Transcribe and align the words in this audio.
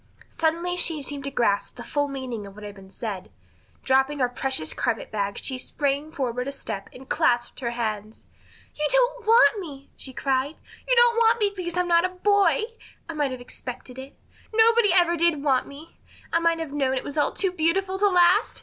Suddenly 0.29 0.77
she 0.77 1.03
seemed 1.03 1.25
to 1.25 1.29
grasp 1.29 1.75
the 1.75 1.83
full 1.83 2.07
meaning 2.07 2.47
of 2.47 2.55
what 2.55 2.63
had 2.63 2.73
been 2.73 2.89
said. 2.89 3.29
Dropping 3.83 4.17
her 4.17 4.29
precious 4.29 4.73
carpet 4.73 5.11
bag 5.11 5.37
she 5.39 5.59
sprang 5.59 6.11
forward 6.11 6.47
a 6.47 6.51
step 6.51 6.89
and 6.91 7.07
clasped 7.07 7.59
her 7.59 7.69
hands. 7.69 8.25
"You 8.73 8.87
don't 8.91 9.27
want 9.27 9.59
me!" 9.59 9.91
she 9.95 10.11
cried. 10.11 10.55
"You 10.89 10.95
don't 10.95 11.17
want 11.17 11.37
me 11.39 11.53
because 11.55 11.77
I'm 11.77 11.87
not 11.87 12.03
a 12.03 12.09
boy! 12.09 12.63
I 13.07 13.13
might 13.13 13.29
have 13.29 13.41
expected 13.41 13.99
it. 13.99 14.17
Nobody 14.51 14.91
ever 14.91 15.15
did 15.15 15.43
want 15.43 15.67
me. 15.67 15.99
I 16.33 16.39
might 16.39 16.57
have 16.57 16.73
known 16.73 16.95
it 16.97 17.03
was 17.03 17.15
all 17.19 17.31
too 17.31 17.51
beautiful 17.51 17.99
to 17.99 18.09
last. 18.09 18.59